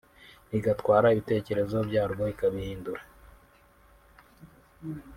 igatwara 0.57 1.05
ibitekerezo 1.13 1.77
byarwo 1.87 2.23
ikabihindura 2.33 3.01